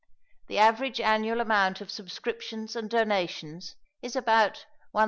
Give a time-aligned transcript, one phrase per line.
[0.47, 4.99] The average annual amount of subscriptions and donations is about £1100.